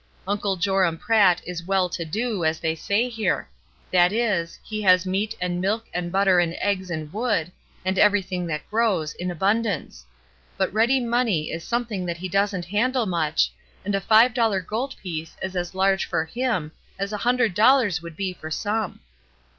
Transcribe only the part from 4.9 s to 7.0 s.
meat and milk and butter and eggs